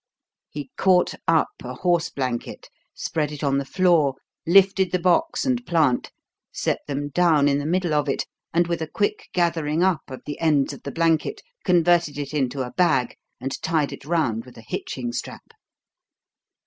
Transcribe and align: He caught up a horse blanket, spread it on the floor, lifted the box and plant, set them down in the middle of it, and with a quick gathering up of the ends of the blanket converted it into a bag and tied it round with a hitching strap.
He 0.49 0.71
caught 0.77 1.13
up 1.27 1.51
a 1.63 1.75
horse 1.75 2.09
blanket, 2.09 2.69
spread 2.95 3.31
it 3.31 3.43
on 3.43 3.59
the 3.59 3.63
floor, 3.65 4.15
lifted 4.47 4.91
the 4.91 4.97
box 4.97 5.45
and 5.45 5.63
plant, 5.63 6.11
set 6.51 6.79
them 6.87 7.09
down 7.09 7.47
in 7.47 7.59
the 7.59 7.67
middle 7.67 7.93
of 7.93 8.09
it, 8.09 8.25
and 8.51 8.65
with 8.65 8.81
a 8.81 8.87
quick 8.87 9.29
gathering 9.31 9.83
up 9.83 10.01
of 10.09 10.23
the 10.25 10.39
ends 10.39 10.73
of 10.73 10.81
the 10.81 10.91
blanket 10.91 11.43
converted 11.63 12.17
it 12.17 12.33
into 12.33 12.63
a 12.63 12.71
bag 12.73 13.15
and 13.39 13.61
tied 13.61 13.93
it 13.93 14.03
round 14.03 14.43
with 14.43 14.57
a 14.57 14.65
hitching 14.67 15.13
strap. 15.13 15.51